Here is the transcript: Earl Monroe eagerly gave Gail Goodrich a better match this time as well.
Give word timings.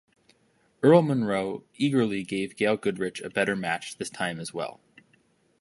Earl 0.81 1.03
Monroe 1.03 1.63
eagerly 1.77 2.23
gave 2.23 2.55
Gail 2.55 2.75
Goodrich 2.75 3.21
a 3.21 3.29
better 3.29 3.55
match 3.55 3.97
this 3.97 4.09
time 4.09 4.39
as 4.39 4.51
well. 4.51 4.79